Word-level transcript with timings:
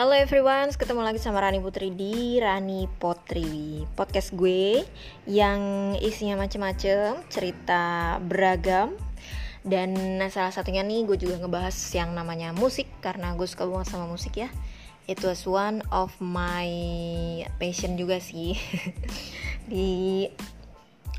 Halo 0.00 0.16
everyone, 0.16 0.72
ketemu 0.72 1.04
lagi 1.04 1.20
sama 1.20 1.44
Rani 1.44 1.60
Putri 1.60 1.92
di 1.92 2.40
Rani 2.40 2.88
Potri 2.88 3.84
Podcast 3.92 4.32
gue 4.32 4.80
yang 5.28 5.92
isinya 6.00 6.40
macem-macem, 6.40 7.20
cerita 7.28 8.16
beragam. 8.24 8.96
Dan 9.60 10.16
salah 10.32 10.56
satunya 10.56 10.80
nih 10.80 11.04
gue 11.04 11.20
juga 11.20 11.36
ngebahas 11.36 11.76
yang 11.92 12.16
namanya 12.16 12.56
musik 12.56 12.88
Karena 13.04 13.36
gue 13.36 13.44
suka 13.44 13.68
banget 13.68 13.92
sama 13.92 14.08
musik 14.08 14.40
ya. 14.40 14.48
It 15.04 15.20
was 15.20 15.44
one 15.44 15.84
of 15.92 16.16
my 16.16 16.64
passion 17.60 18.00
juga 18.00 18.24
sih. 18.24 18.56
Di 19.68 20.32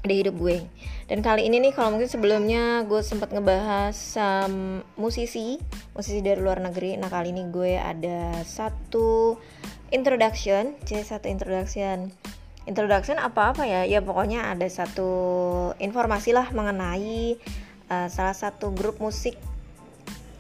di 0.02 0.14
hidup 0.26 0.36
gue. 0.42 0.66
Dan 1.06 1.22
kali 1.22 1.46
ini 1.46 1.62
nih 1.62 1.74
kalau 1.76 1.94
mungkin 1.94 2.10
sebelumnya 2.10 2.82
gue 2.90 3.02
sempat 3.06 3.30
ngebahas 3.30 3.96
um, 4.18 4.82
musisi 4.98 5.62
musisi 5.94 6.26
dari 6.26 6.42
luar 6.42 6.58
negeri. 6.64 6.98
Nah 6.98 7.12
kali 7.12 7.30
ini 7.30 7.46
gue 7.54 7.78
ada 7.78 8.42
satu 8.42 9.38
introduction 9.94 10.74
c 10.86 11.02
satu 11.06 11.30
introduction. 11.30 12.10
Introduction 12.66 13.18
apa 13.18 13.54
apa 13.54 13.64
ya? 13.66 13.82
Ya 13.86 14.02
pokoknya 14.02 14.54
ada 14.54 14.66
satu 14.70 15.10
informasi 15.82 16.34
lah 16.34 16.50
mengenai 16.54 17.38
uh, 17.90 18.08
salah 18.10 18.38
satu 18.38 18.74
grup 18.74 19.02
musik 19.02 19.38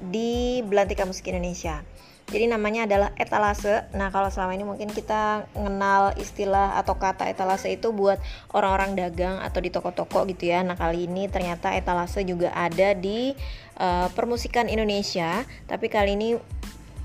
di 0.01 0.61
Belantika 0.65 1.05
Musik 1.05 1.29
Indonesia 1.29 1.85
jadi 2.31 2.47
namanya 2.47 2.87
adalah 2.87 3.09
etalase. 3.19 3.83
Nah, 3.91 4.07
kalau 4.07 4.31
selama 4.31 4.55
ini 4.55 4.63
mungkin 4.63 4.87
kita 4.87 5.51
mengenal 5.51 6.15
istilah 6.15 6.79
atau 6.79 6.95
kata 6.95 7.27
etalase 7.27 7.67
itu 7.75 7.91
buat 7.91 8.17
orang-orang 8.55 8.95
dagang 8.95 9.43
atau 9.43 9.59
di 9.59 9.67
toko-toko 9.67 10.23
gitu 10.31 10.47
ya. 10.47 10.63
Nah, 10.63 10.79
kali 10.79 11.11
ini 11.11 11.27
ternyata 11.27 11.75
etalase 11.75 12.23
juga 12.23 12.55
ada 12.55 12.95
di 12.95 13.35
uh, 13.75 14.07
permusikan 14.15 14.71
Indonesia, 14.71 15.43
tapi 15.67 15.91
kali 15.91 16.15
ini 16.15 16.29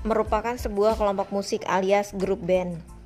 merupakan 0.07 0.55
sebuah 0.55 0.95
kelompok 0.95 1.35
musik 1.35 1.67
alias 1.67 2.15
grup 2.15 2.39
band. 2.39 2.96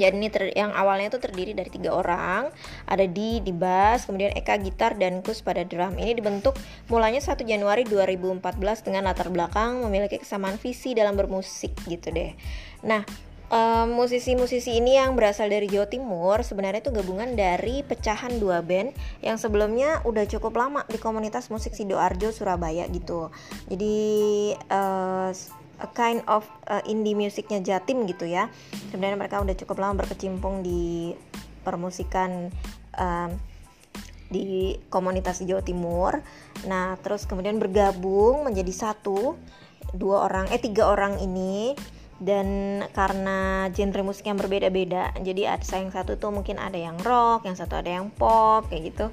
Jadi 0.00 0.16
ini 0.16 0.28
ter, 0.32 0.48
yang 0.56 0.72
awalnya 0.72 1.12
itu 1.12 1.20
terdiri 1.20 1.52
dari 1.52 1.68
tiga 1.68 1.92
orang, 1.92 2.48
ada 2.88 3.04
di 3.04 3.44
di 3.44 3.52
bass, 3.52 4.08
kemudian 4.08 4.32
Eka 4.32 4.56
gitar 4.64 4.96
dan 4.96 5.20
Kus 5.20 5.44
pada 5.44 5.60
drum. 5.68 6.00
Ini 6.00 6.16
dibentuk 6.16 6.56
mulanya 6.88 7.20
1 7.20 7.44
Januari 7.44 7.84
2014 7.84 8.40
dengan 8.88 9.04
latar 9.04 9.28
belakang 9.28 9.84
memiliki 9.84 10.16
kesamaan 10.16 10.56
visi 10.56 10.96
dalam 10.96 11.14
bermusik 11.20 11.76
gitu 11.84 12.08
deh. 12.08 12.32
Nah, 12.80 13.04
musisi-musisi 13.90 14.70
um, 14.70 14.78
ini 14.78 14.94
yang 14.94 15.18
berasal 15.18 15.50
dari 15.50 15.66
Jawa 15.66 15.90
Timur 15.90 16.38
sebenarnya 16.46 16.86
itu 16.86 16.94
gabungan 16.94 17.34
dari 17.34 17.82
pecahan 17.82 18.38
dua 18.38 18.62
band 18.62 18.94
yang 19.26 19.42
sebelumnya 19.42 19.98
udah 20.06 20.22
cukup 20.30 20.54
lama 20.54 20.86
di 20.86 21.02
komunitas 21.02 21.50
musik 21.50 21.74
Sidoarjo 21.74 22.30
Surabaya 22.30 22.86
gitu. 22.86 23.34
Jadi 23.66 23.98
uh, 24.70 25.34
a 25.80 25.88
kind 25.90 26.22
of 26.30 26.46
uh, 26.70 26.84
indie 26.86 27.18
musiknya 27.18 27.58
Jatim 27.58 28.06
gitu 28.06 28.22
ya. 28.22 28.46
Sebenarnya 28.94 29.18
mereka 29.18 29.42
udah 29.42 29.56
cukup 29.58 29.82
lama 29.82 30.06
berkecimpung 30.06 30.62
di 30.62 31.10
permusikan 31.66 32.54
uh, 33.02 33.28
di 34.30 34.78
komunitas 34.94 35.42
Jawa 35.42 35.66
Timur. 35.66 36.22
Nah, 36.70 36.94
terus 37.02 37.26
kemudian 37.26 37.58
bergabung 37.58 38.46
menjadi 38.46 38.70
satu, 38.70 39.34
dua 39.90 40.30
orang, 40.30 40.46
eh 40.54 40.62
tiga 40.62 40.86
orang 40.86 41.18
ini 41.18 41.74
dan 42.20 42.46
karena 42.92 43.72
genre 43.72 44.04
musik 44.04 44.28
yang 44.28 44.36
berbeda-beda 44.36 45.16
jadi 45.24 45.56
ada 45.56 45.64
yang 45.64 45.88
satu 45.88 46.20
tuh 46.20 46.28
mungkin 46.28 46.60
ada 46.60 46.76
yang 46.76 47.00
rock 47.00 47.48
yang 47.48 47.56
satu 47.56 47.80
ada 47.80 47.88
yang 47.88 48.12
pop 48.12 48.68
kayak 48.68 48.92
gitu. 48.92 49.08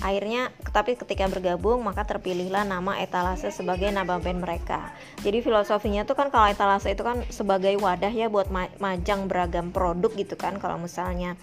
Akhirnya 0.00 0.52
tapi 0.76 0.96
ketika 0.96 1.24
bergabung 1.28 1.80
maka 1.84 2.04
terpilihlah 2.04 2.68
nama 2.68 3.00
etalase 3.00 3.48
sebagai 3.52 3.88
nama 3.92 4.20
band 4.20 4.40
mereka. 4.40 4.92
Jadi 5.20 5.40
filosofinya 5.40 6.04
tuh 6.04 6.16
kan 6.16 6.28
kalau 6.28 6.48
etalase 6.48 6.92
itu 6.92 7.00
kan 7.00 7.24
sebagai 7.32 7.76
wadah 7.80 8.12
ya 8.12 8.28
buat 8.28 8.48
majang 8.80 9.28
beragam 9.28 9.72
produk 9.72 10.12
gitu 10.12 10.36
kan. 10.36 10.60
Kalau 10.60 10.76
misalnya 10.76 11.36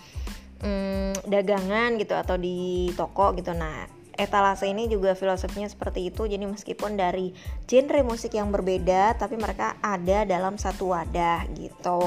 hmm, 0.61 1.25
dagangan 1.25 1.97
gitu 1.97 2.13
atau 2.13 2.37
di 2.37 2.89
toko 2.93 3.33
gitu. 3.33 3.57
Nah 3.57 4.02
etalase 4.17 4.69
ini 4.69 4.85
juga 4.89 5.17
filosofinya 5.17 5.69
seperti 5.69 6.13
itu 6.13 6.29
jadi 6.29 6.45
meskipun 6.45 6.97
dari 6.97 7.33
genre 7.65 8.01
musik 8.05 8.37
yang 8.37 8.53
berbeda 8.53 9.17
tapi 9.17 9.37
mereka 9.37 9.77
ada 9.81 10.25
dalam 10.25 10.57
satu 10.57 10.93
wadah 10.93 11.49
gitu 11.57 12.01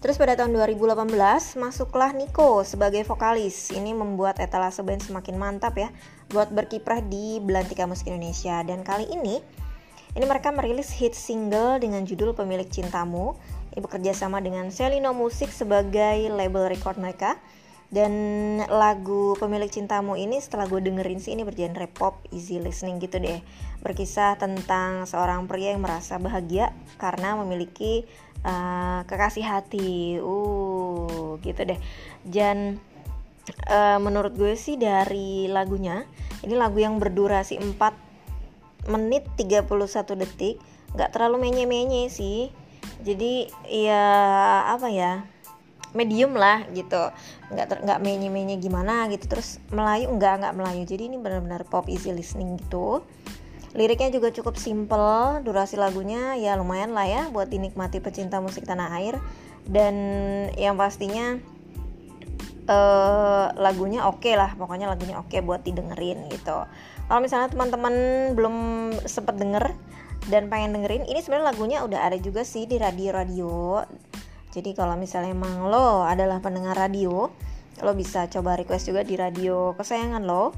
Terus 0.00 0.16
pada 0.16 0.32
tahun 0.32 0.56
2018 0.56 1.12
masuklah 1.60 2.16
Nico 2.16 2.64
sebagai 2.64 3.04
vokalis. 3.04 3.68
Ini 3.68 3.92
membuat 3.92 4.40
etalase 4.40 4.80
band 4.80 5.04
semakin 5.04 5.36
mantap 5.36 5.76
ya 5.76 5.92
buat 6.32 6.48
berkiprah 6.48 7.04
di 7.04 7.36
Belantika 7.36 7.84
Musik 7.84 8.08
Indonesia. 8.08 8.64
Dan 8.64 8.80
kali 8.80 9.04
ini 9.12 9.44
ini 10.16 10.24
mereka 10.24 10.56
merilis 10.56 10.88
hit 10.96 11.12
single 11.12 11.76
dengan 11.84 12.08
judul 12.08 12.32
Pemilik 12.32 12.64
Cintamu. 12.64 13.36
Ini 13.76 13.78
bekerja 13.84 14.16
sama 14.16 14.40
dengan 14.40 14.72
Selino 14.72 15.12
Musik 15.12 15.52
sebagai 15.52 16.32
label 16.32 16.72
record 16.72 16.96
mereka 16.96 17.36
dan 17.90 18.12
lagu 18.70 19.34
pemilik 19.34 19.66
cintamu 19.66 20.14
ini 20.14 20.38
setelah 20.38 20.70
gue 20.70 20.78
dengerin 20.78 21.18
sih 21.18 21.34
ini 21.34 21.42
bergenre 21.42 21.90
pop 21.90 22.22
easy 22.30 22.62
listening 22.62 23.02
gitu 23.02 23.18
deh. 23.18 23.42
Berkisah 23.82 24.38
tentang 24.38 25.10
seorang 25.10 25.50
pria 25.50 25.74
yang 25.74 25.82
merasa 25.82 26.22
bahagia 26.22 26.70
karena 27.02 27.34
memiliki 27.34 28.06
uh, 28.46 29.02
kekasih 29.10 29.42
hati. 29.42 30.22
Uh 30.22 31.36
gitu 31.42 31.66
deh. 31.66 31.80
Dan 32.22 32.78
uh, 33.66 33.98
menurut 33.98 34.38
gue 34.38 34.54
sih 34.54 34.78
dari 34.78 35.50
lagunya 35.50 36.06
ini 36.46 36.54
lagu 36.54 36.78
yang 36.78 37.02
berdurasi 37.02 37.58
4 37.58 38.88
menit 38.88 39.26
31 39.36 39.66
detik 40.14 40.56
nggak 40.94 41.10
terlalu 41.10 41.50
menye-menye 41.50 42.06
sih. 42.06 42.54
Jadi 43.00 43.50
ya 43.66 44.04
apa 44.70 44.92
ya 44.92 45.24
medium 45.92 46.36
lah 46.36 46.64
gitu. 46.70 47.10
Nggak 47.50 47.82
nggak 47.86 47.98
menye 48.02 48.28
menye 48.30 48.56
gimana 48.58 49.06
gitu. 49.10 49.26
Terus 49.26 49.58
Melayu 49.74 50.10
nggak 50.14 50.34
nggak 50.44 50.54
Melayu. 50.54 50.82
Jadi 50.86 51.02
ini 51.10 51.16
benar-benar 51.18 51.66
pop 51.66 51.86
easy 51.90 52.14
listening 52.14 52.58
gitu. 52.58 53.02
Liriknya 53.70 54.10
juga 54.10 54.34
cukup 54.34 54.58
simple 54.58 55.46
durasi 55.46 55.78
lagunya 55.78 56.34
ya 56.34 56.58
lumayan 56.58 56.90
lah 56.90 57.06
ya 57.06 57.22
buat 57.30 57.46
dinikmati 57.46 58.02
pecinta 58.02 58.42
musik 58.42 58.66
tanah 58.66 58.98
air. 58.98 59.14
Dan 59.66 59.94
yang 60.58 60.74
pastinya 60.74 61.38
uh, 62.66 63.46
lagunya 63.54 64.06
oke 64.06 64.24
okay 64.24 64.34
lah 64.34 64.54
pokoknya 64.58 64.90
lagunya 64.90 65.18
oke 65.18 65.30
okay 65.30 65.40
buat 65.42 65.62
didengerin 65.62 66.26
gitu. 66.30 66.66
Kalau 67.10 67.20
misalnya 67.22 67.50
teman-teman 67.50 67.94
belum 68.38 68.56
sempet 69.06 69.34
denger 69.38 69.74
dan 70.30 70.46
pengen 70.46 70.76
dengerin 70.76 71.08
ini 71.10 71.18
sebenarnya 71.18 71.46
lagunya 71.50 71.78
udah 71.82 72.06
ada 72.06 72.18
juga 72.20 72.46
sih 72.46 72.70
di 72.70 72.78
radio-radio 72.78 73.82
jadi 74.50 74.74
kalau 74.74 74.98
misalnya 74.98 75.30
emang 75.30 75.70
lo 75.70 76.02
adalah 76.02 76.42
pendengar 76.42 76.74
radio, 76.74 77.30
lo 77.80 77.92
bisa 77.94 78.26
coba 78.26 78.58
request 78.58 78.90
juga 78.90 79.06
di 79.06 79.14
radio 79.14 79.78
kesayangan 79.78 80.22
lo. 80.26 80.52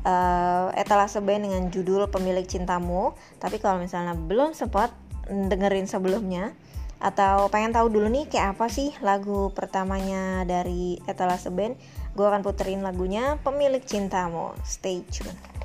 Uh, 0.00 0.72
etalase 0.80 1.20
band 1.20 1.44
dengan 1.44 1.68
judul 1.68 2.08
Pemilik 2.08 2.44
Cintamu. 2.48 3.12
Tapi 3.36 3.60
kalau 3.60 3.80
misalnya 3.80 4.16
belum 4.16 4.56
sempat 4.56 4.92
dengerin 5.28 5.84
sebelumnya 5.84 6.56
atau 7.00 7.48
pengen 7.48 7.72
tahu 7.72 7.88
dulu 7.88 8.12
nih 8.12 8.28
kayak 8.28 8.60
apa 8.60 8.68
sih 8.68 8.92
lagu 9.00 9.48
pertamanya 9.56 10.44
dari 10.44 11.00
etalase 11.08 11.48
band, 11.48 11.80
gue 12.12 12.26
akan 12.28 12.44
puterin 12.44 12.84
lagunya 12.84 13.40
Pemilik 13.40 13.80
Cintamu. 13.80 14.52
Stay 14.64 15.00
tune. 15.08 15.59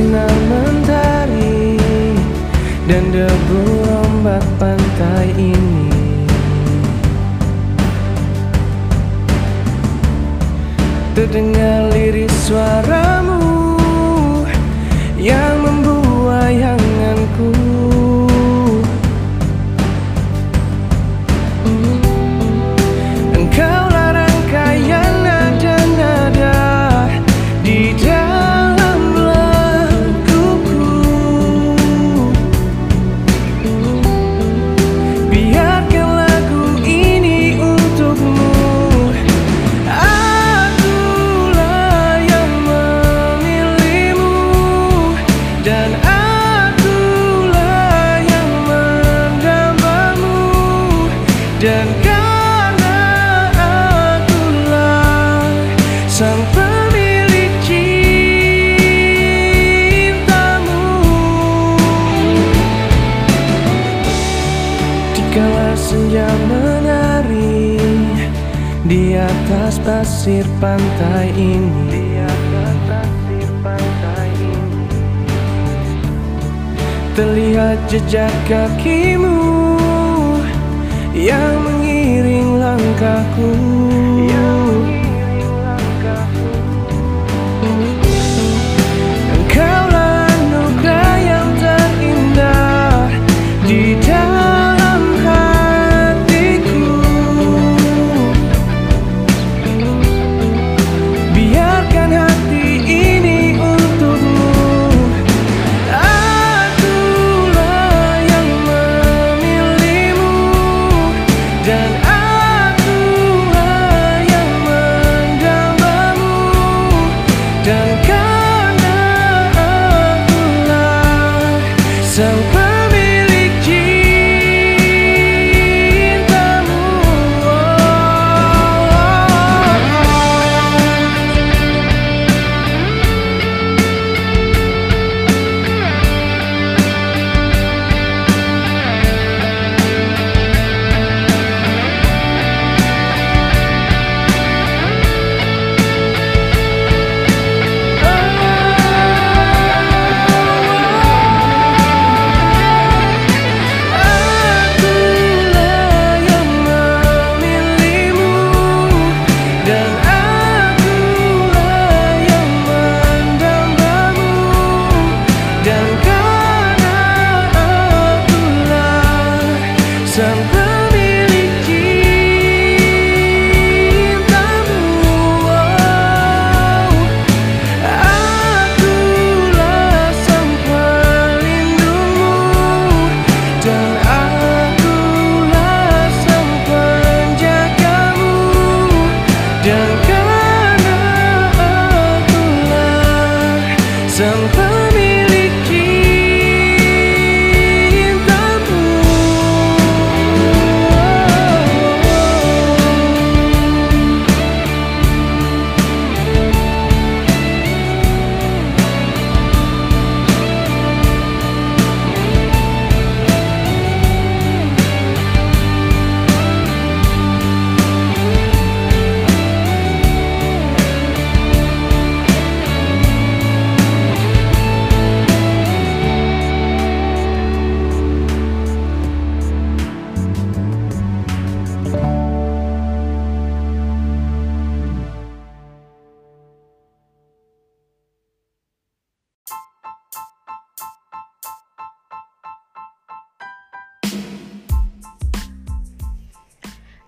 Sinar 0.00 0.32
mentari 0.48 1.76
Dan 2.88 3.12
debu 3.12 3.62
ombak 3.84 4.40
pantai 4.56 5.28
ini. 5.36 5.92
Terdengar 11.12 11.92
liris 11.92 12.32
suaramu 12.48 13.76
Yang 15.20 15.69
Senja 66.10 66.26
menari 66.50 67.78
Di 68.82 69.14
atas 69.14 69.78
pasir 69.78 70.42
pantai 70.58 71.30
ini. 71.38 71.86
Di 71.86 72.18
atas 72.18 72.74
pasir 72.90 73.50
pantai 73.62 74.30
ini. 74.42 74.90
Terlihat 77.14 77.78
jejak 77.86 78.34
kakimu 78.50 79.38
Yang 81.14 81.54
mengiring 81.62 82.58
langkahku 82.58 83.79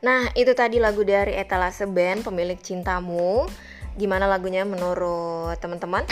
Nah, 0.02 0.35
itu 0.35 0.50
tadi 0.59 0.82
lagu 0.82 1.06
dari 1.06 1.38
Etalase 1.38 1.87
Band, 1.87 2.26
Pemilik 2.26 2.59
Cintamu. 2.59 3.47
Gimana 3.94 4.26
lagunya 4.26 4.66
menurut 4.66 5.54
teman-teman? 5.62 6.02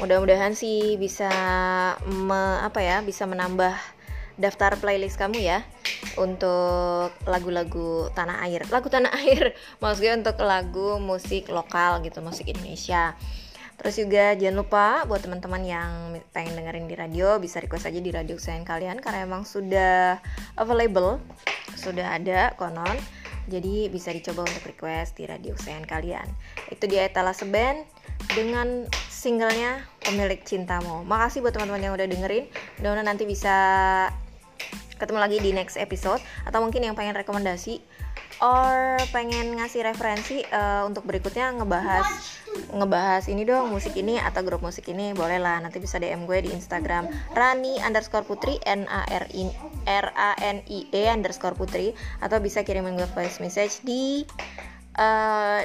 Mudah-mudahan 0.00 0.56
sih 0.56 0.96
bisa 0.96 1.28
me- 2.08 2.64
apa 2.64 2.80
ya, 2.80 3.04
bisa 3.04 3.28
menambah 3.28 3.76
daftar 4.40 4.80
playlist 4.80 5.20
kamu 5.20 5.44
ya 5.44 5.60
untuk 6.16 7.12
lagu-lagu 7.28 8.08
tanah 8.16 8.48
air. 8.48 8.64
Lagu 8.72 8.88
tanah 8.88 9.12
air 9.20 9.52
maksudnya 9.76 10.16
untuk 10.16 10.40
lagu 10.40 10.96
musik 10.96 11.52
lokal 11.52 12.00
gitu, 12.00 12.24
musik 12.24 12.48
Indonesia. 12.48 13.12
Terus 13.76 14.00
juga 14.00 14.32
jangan 14.40 14.56
lupa 14.56 15.04
buat 15.04 15.20
teman-teman 15.20 15.62
yang 15.68 15.90
pengen 16.32 16.56
dengerin 16.56 16.88
di 16.88 16.96
radio 16.96 17.36
bisa 17.36 17.60
request 17.60 17.92
aja 17.92 18.00
di 18.00 18.08
radio 18.08 18.40
kesayangan 18.40 18.64
kalian 18.64 18.96
karena 19.04 19.28
emang 19.28 19.44
sudah 19.44 20.16
available, 20.56 21.20
sudah 21.76 22.16
ada 22.16 22.56
konon. 22.56 22.96
Jadi 23.44 23.92
bisa 23.92 24.08
dicoba 24.10 24.48
untuk 24.48 24.64
request 24.64 25.20
di 25.20 25.28
radio 25.28 25.52
kesayangan 25.52 25.84
kalian. 25.84 26.26
Itu 26.72 26.88
dia 26.88 27.04
Etalase 27.04 27.44
Band 27.44 27.84
dengan 28.32 28.88
singlenya 29.12 29.84
Pemilik 30.00 30.40
Cintamu. 30.40 31.04
Makasih 31.04 31.44
buat 31.44 31.52
teman-teman 31.52 31.82
yang 31.84 31.94
udah 31.96 32.08
dengerin. 32.08 32.48
Mudah-mudahan 32.80 33.08
nanti 33.08 33.24
bisa 33.28 33.56
ketemu 34.96 35.18
lagi 35.20 35.36
di 35.40 35.50
next 35.50 35.76
episode. 35.76 36.20
Atau 36.46 36.62
mungkin 36.62 36.82
yang 36.82 36.94
pengen 36.94 37.14
rekomendasi 37.14 37.80
or 38.42 38.98
pengen 39.14 39.54
ngasih 39.54 39.86
referensi 39.86 40.42
eh, 40.42 40.82
untuk 40.82 41.06
berikutnya 41.06 41.54
ngebahas 41.54 42.06
ngebahas 42.74 43.26
ini 43.30 43.42
dong 43.46 43.70
musik 43.70 43.94
ini 43.98 44.18
atau 44.18 44.42
grup 44.42 44.62
musik 44.62 44.86
ini 44.90 45.14
boleh 45.14 45.38
lah. 45.38 45.62
Nanti 45.62 45.78
bisa 45.78 45.98
DM 45.98 46.26
gue 46.26 46.46
di 46.46 46.50
Instagram 46.50 47.10
Rani 47.34 47.78
underscore 47.82 48.26
Putri 48.26 48.58
N 48.66 48.86
A 48.90 49.06
R 49.06 49.26
I 49.30 49.44
R 49.86 50.06
A 50.14 50.30
N 50.42 50.62
I 50.66 50.86
E 50.90 51.02
underscore 51.10 51.54
Putri. 51.54 51.94
Atau 52.22 52.38
bisa 52.42 52.62
kirimin 52.66 52.98
gue 52.98 53.08
voice 53.14 53.38
message 53.38 53.82
di 53.86 54.26
eh, 54.98 55.62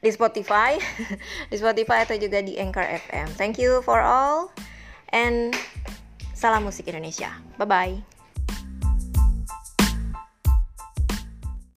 di 0.00 0.10
Spotify 0.10 0.80
di 1.52 1.56
Spotify 1.60 2.08
atau 2.08 2.16
juga 2.16 2.40
di 2.40 2.56
Anchor 2.56 2.88
FM 2.88 3.36
thank 3.36 3.60
you 3.60 3.84
for 3.84 4.00
all 4.00 4.48
and 5.12 5.52
salam 6.32 6.64
musik 6.64 6.88
Indonesia. 6.88 7.36
Bye 7.60 7.68
bye 7.68 8.19